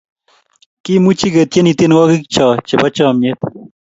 [0.83, 3.39] Kimuchi ketienie tienwogik cho chebo chamnyet